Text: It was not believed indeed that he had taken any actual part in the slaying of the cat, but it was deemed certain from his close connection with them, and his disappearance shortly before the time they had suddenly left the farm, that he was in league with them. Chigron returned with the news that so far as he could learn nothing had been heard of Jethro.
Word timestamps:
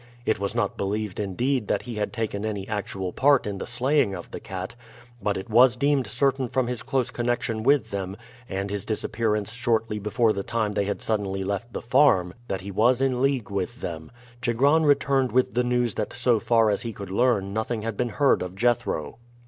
It 0.25 0.39
was 0.39 0.55
not 0.55 0.77
believed 0.77 1.19
indeed 1.19 1.67
that 1.67 1.83
he 1.83 1.93
had 1.93 2.11
taken 2.11 2.43
any 2.43 2.67
actual 2.67 3.13
part 3.13 3.45
in 3.45 3.59
the 3.59 3.67
slaying 3.67 4.15
of 4.15 4.31
the 4.31 4.39
cat, 4.39 4.73
but 5.21 5.37
it 5.37 5.47
was 5.47 5.75
deemed 5.75 6.07
certain 6.07 6.47
from 6.49 6.65
his 6.65 6.81
close 6.81 7.11
connection 7.11 7.61
with 7.61 7.91
them, 7.91 8.17
and 8.49 8.71
his 8.71 8.83
disappearance 8.83 9.51
shortly 9.53 9.99
before 9.99 10.33
the 10.33 10.41
time 10.41 10.71
they 10.71 10.85
had 10.85 11.03
suddenly 11.03 11.43
left 11.43 11.71
the 11.71 11.83
farm, 11.83 12.33
that 12.47 12.61
he 12.61 12.71
was 12.71 12.99
in 12.99 13.21
league 13.21 13.51
with 13.51 13.81
them. 13.81 14.09
Chigron 14.41 14.85
returned 14.87 15.31
with 15.31 15.53
the 15.53 15.63
news 15.63 15.93
that 15.93 16.13
so 16.13 16.39
far 16.39 16.71
as 16.71 16.81
he 16.81 16.93
could 16.93 17.11
learn 17.11 17.53
nothing 17.53 17.83
had 17.83 17.95
been 17.95 18.09
heard 18.09 18.41
of 18.41 18.55
Jethro. 18.55 19.19